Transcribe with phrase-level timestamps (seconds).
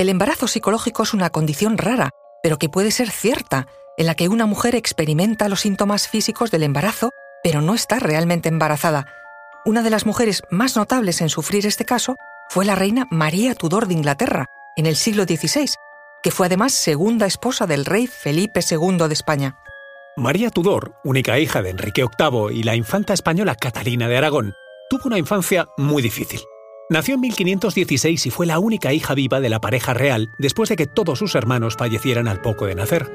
[0.00, 2.08] El embarazo psicológico es una condición rara,
[2.42, 3.66] pero que puede ser cierta,
[3.98, 7.10] en la que una mujer experimenta los síntomas físicos del embarazo,
[7.42, 9.04] pero no está realmente embarazada.
[9.66, 12.16] Una de las mujeres más notables en sufrir este caso
[12.48, 15.68] fue la reina María Tudor de Inglaterra, en el siglo XVI,
[16.22, 19.58] que fue además segunda esposa del rey Felipe II de España.
[20.16, 24.54] María Tudor, única hija de Enrique VIII y la infanta española Catalina de Aragón,
[24.88, 26.40] tuvo una infancia muy difícil.
[26.90, 30.74] Nació en 1516 y fue la única hija viva de la pareja real después de
[30.74, 33.08] que todos sus hermanos fallecieran al poco de nacer.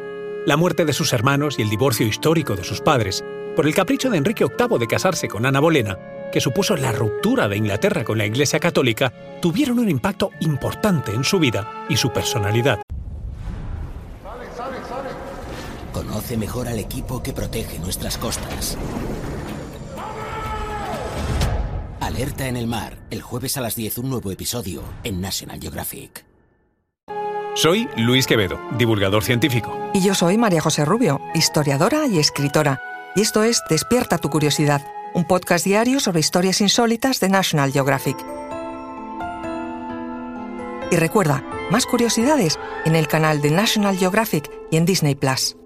[0.46, 4.10] La muerte de sus hermanos y el divorcio histórico de sus padres, por el capricho
[4.10, 6.00] de Enrique VIII de casarse con Ana Bolena,
[6.32, 9.12] que supuso la ruptura de Inglaterra con la Iglesia Católica,
[9.42, 12.80] tuvieron un impacto importante en su vida y su personalidad.
[15.92, 18.78] Conoce mejor al equipo que protege nuestras costas.
[22.16, 26.26] Alerta en el mar, el jueves a las 10 un nuevo episodio en National Geographic.
[27.56, 29.78] Soy Luis Quevedo, divulgador científico.
[29.94, 32.82] Y yo soy María José Rubio, historiadora y escritora.
[33.18, 34.82] Y esto es Despierta tu curiosidad,
[35.14, 38.16] un podcast diario sobre historias insólitas de National Geographic.
[40.92, 45.58] Y recuerda, más curiosidades en el canal de National Geographic y en Disney Plus.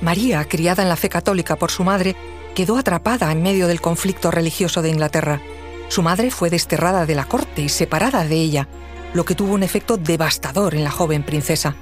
[0.00, 2.16] María, criada en la fe católica por su madre,
[2.54, 5.40] quedó atrapada en medio del conflicto religioso de Inglaterra.
[5.88, 8.68] Su madre fue desterrada de la corte y separada de ella,
[9.14, 11.74] lo que tuvo un efecto devastador en la joven princesa.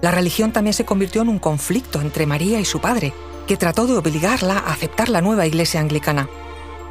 [0.00, 3.12] La religión también se convirtió en un conflicto entre María y su padre,
[3.46, 6.28] que trató de obligarla a aceptar la nueva iglesia anglicana.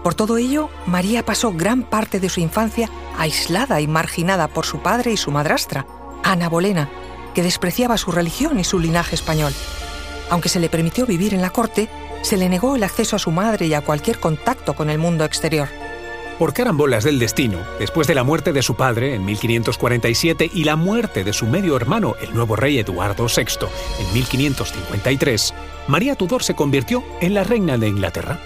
[0.04, 4.80] Por todo ello, María pasó gran parte de su infancia aislada y marginada por su
[4.80, 5.86] padre y su madrastra,
[6.24, 6.90] Ana Bolena,
[7.34, 9.54] que despreciaba su religión y su linaje español.
[10.30, 11.90] Aunque se le permitió vivir en la corte,
[12.22, 15.24] se le negó el acceso a su madre y a cualquier contacto con el mundo
[15.24, 15.68] exterior.
[16.40, 20.76] Por carambolas del destino, después de la muerte de su padre en 1547 y la
[20.76, 23.68] muerte de su medio hermano, el nuevo rey Eduardo VI,
[24.00, 25.54] en 1553,
[25.88, 28.40] María Tudor se convirtió en la reina de Inglaterra.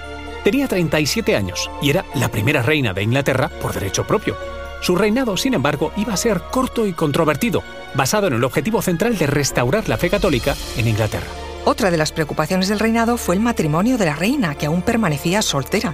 [0.45, 4.37] Tenía 37 años y era la primera reina de Inglaterra por derecho propio.
[4.81, 7.61] Su reinado, sin embargo, iba a ser corto y controvertido,
[7.93, 11.27] basado en el objetivo central de restaurar la fe católica en Inglaterra.
[11.63, 15.41] Otra de las preocupaciones del reinado fue el matrimonio de la reina, que aún permanecía
[15.43, 15.93] soltera.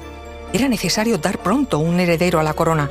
[0.54, 2.90] Era necesario dar pronto un heredero a la corona.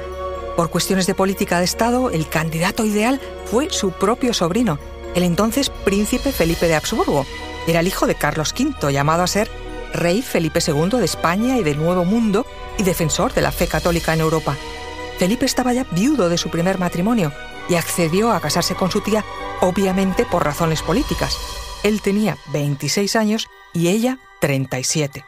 [0.57, 4.79] Por cuestiones de política de Estado, el candidato ideal fue su propio sobrino,
[5.15, 7.25] el entonces príncipe Felipe de Habsburgo.
[7.67, 9.51] Era el hijo de Carlos V, llamado a ser
[9.95, 12.45] rey Felipe II de España y del Nuevo Mundo
[12.77, 14.55] y defensor de la fe católica en Europa.
[15.19, 17.33] Felipe estaba ya viudo de su primer matrimonio
[17.71, 19.25] y accedió a casarse con su tía,
[19.63, 21.39] obviamente por razones políticas.
[21.87, 25.25] Él tenía 26 años y ella 37.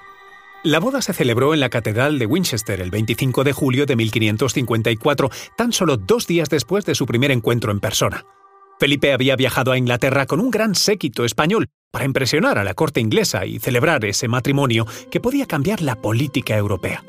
[0.64, 5.30] La boda se celebró en la Catedral de Winchester el 25 de julio de 1554,
[5.56, 8.24] tan solo dos días después de su primer encuentro en persona.
[8.80, 12.98] Felipe había viajado a Inglaterra con un gran séquito español para impresionar a la corte
[12.98, 17.04] inglesa y celebrar ese matrimonio que podía cambiar la política europea.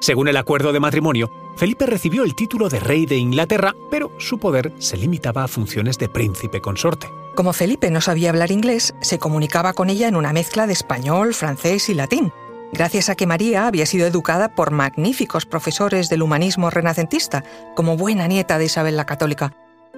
[0.00, 4.38] Según el acuerdo de matrimonio, Felipe recibió el título de rey de Inglaterra, pero su
[4.38, 7.06] poder se limitaba a funciones de príncipe consorte.
[7.34, 11.34] Como Felipe no sabía hablar inglés, se comunicaba con ella en una mezcla de español,
[11.34, 12.32] francés y latín,
[12.72, 17.44] gracias a que María había sido educada por magníficos profesores del humanismo renacentista,
[17.76, 19.54] como buena nieta de Isabel la Católica.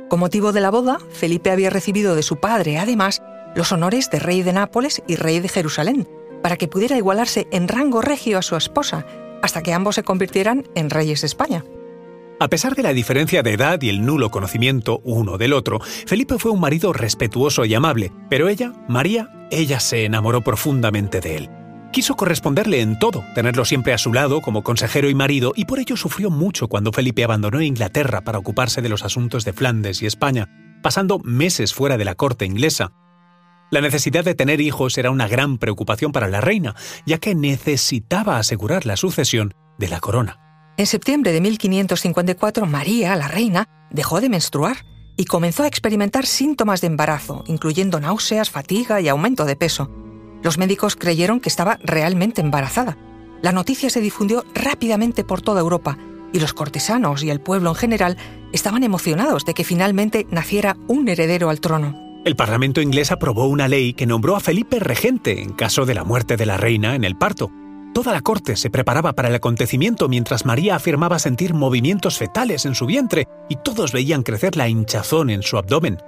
[0.08, 3.22] Con motivo de la boda, Felipe había recibido de su padre, además,
[3.54, 6.08] los honores de rey de Nápoles y rey de Jerusalén,
[6.42, 9.06] para que pudiera igualarse en rango regio a su esposa,
[9.42, 11.64] hasta que ambos se convirtieran en reyes de España.
[12.40, 16.38] A pesar de la diferencia de edad y el nulo conocimiento uno del otro, Felipe
[16.38, 21.50] fue un marido respetuoso y amable, pero ella, María, ella se enamoró profundamente de él.
[21.92, 25.78] Quiso corresponderle en todo, tenerlo siempre a su lado como consejero y marido, y por
[25.78, 30.06] ello sufrió mucho cuando Felipe abandonó Inglaterra para ocuparse de los asuntos de Flandes y
[30.06, 30.48] España,
[30.82, 32.92] pasando meses fuera de la corte inglesa.
[33.72, 38.36] La necesidad de tener hijos era una gran preocupación para la reina, ya que necesitaba
[38.36, 40.38] asegurar la sucesión de la corona.
[40.76, 44.84] En septiembre de 1554, María, la reina, dejó de menstruar
[45.16, 49.90] y comenzó a experimentar síntomas de embarazo, incluyendo náuseas, fatiga y aumento de peso.
[50.42, 52.98] Los médicos creyeron que estaba realmente embarazada.
[53.40, 55.96] La noticia se difundió rápidamente por toda Europa
[56.34, 58.18] y los cortesanos y el pueblo en general
[58.52, 62.01] estaban emocionados de que finalmente naciera un heredero al trono.
[62.24, 66.04] El Parlamento inglés aprobó una ley que nombró a Felipe regente en caso de la
[66.04, 67.50] muerte de la reina en el parto,
[67.92, 72.74] Toda la corte se preparaba para el acontecimiento mientras María afirmaba sentir movimientos fetales en
[72.74, 75.98] su vientre y todos veían crecer la hinchazón en su abdomen.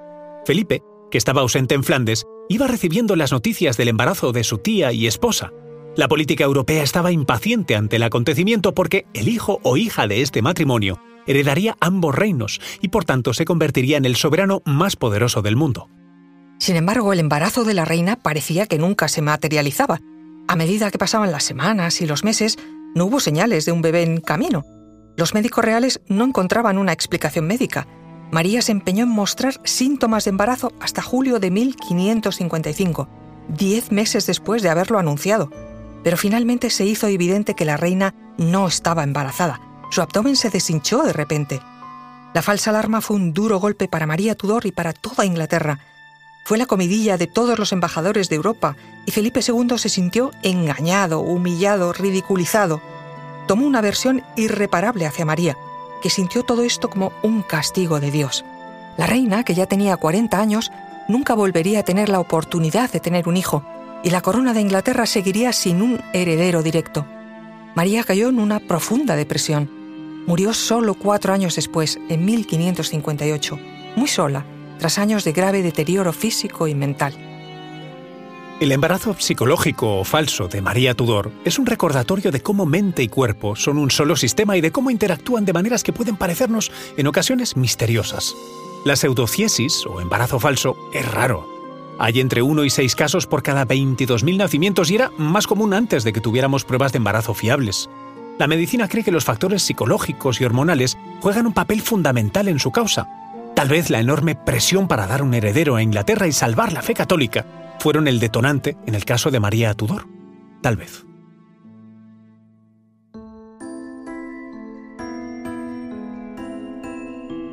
[0.46, 4.92] Felipe, que estaba ausente en Flandes, iba recibiendo las noticias del embarazo de su tía
[4.92, 5.52] y esposa.
[5.94, 10.40] La política europea estaba impaciente ante el acontecimiento porque el hijo o hija de este
[10.40, 15.56] matrimonio heredaría ambos reinos y por tanto se convertiría en el soberano más poderoso del
[15.56, 15.90] mundo.
[16.64, 20.00] Sin embargo, el embarazo de la reina parecía que nunca se materializaba.
[20.48, 22.58] A medida que pasaban las semanas y los meses,
[22.94, 24.64] no hubo señales de un bebé en camino.
[25.14, 27.86] Los médicos reales no encontraban una explicación médica.
[28.32, 33.10] María se empeñó en mostrar síntomas de embarazo hasta julio de 1555,
[33.48, 35.50] diez meses después de haberlo anunciado.
[36.02, 39.60] Pero finalmente se hizo evidente que la reina no estaba embarazada.
[39.90, 41.60] Su abdomen se deshinchó de repente.
[42.32, 45.78] La falsa alarma fue un duro golpe para María Tudor y para toda Inglaterra.
[46.44, 48.76] Fue la comidilla de todos los embajadores de Europa
[49.06, 52.82] y Felipe II se sintió engañado, humillado, ridiculizado.
[53.46, 55.56] Tomó una versión irreparable hacia María,
[56.02, 58.44] que sintió todo esto como un castigo de Dios.
[58.98, 60.70] La reina, que ya tenía 40 años,
[61.08, 63.64] nunca volvería a tener la oportunidad de tener un hijo,
[64.02, 67.06] y la corona de Inglaterra seguiría sin un heredero directo.
[67.74, 69.70] María cayó en una profunda depresión.
[70.26, 73.58] Murió solo cuatro años después, en 1558,
[73.96, 74.44] muy sola,
[74.78, 77.14] tras años de grave deterioro físico y mental.
[78.60, 83.08] El embarazo psicológico o falso de María Tudor es un recordatorio de cómo mente y
[83.08, 87.06] cuerpo son un solo sistema y de cómo interactúan de maneras que pueden parecernos en
[87.08, 88.34] ocasiones misteriosas.
[88.84, 91.48] La pseudociesis o embarazo falso es raro.
[91.98, 96.04] Hay entre 1 y 6 casos por cada 22.000 nacimientos y era más común antes
[96.04, 97.90] de que tuviéramos pruebas de embarazo fiables.
[98.38, 102.72] La medicina cree que los factores psicológicos y hormonales juegan un papel fundamental en su
[102.72, 103.08] causa,
[103.54, 106.94] Tal vez la enorme presión para dar un heredero a Inglaterra y salvar la fe
[106.94, 107.46] católica
[107.78, 110.06] fueron el detonante en el caso de María Tudor.
[110.60, 111.04] Tal vez.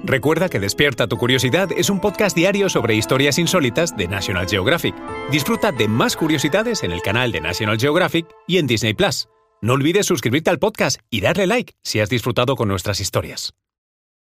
[0.03, 4.95] Recuerda que Despierta tu Curiosidad es un podcast diario sobre historias insólitas de National Geographic.
[5.31, 9.27] Disfruta de más curiosidades en el canal de National Geographic y en Disney Plus.
[9.61, 13.53] No olvides suscribirte al podcast y darle like si has disfrutado con nuestras historias.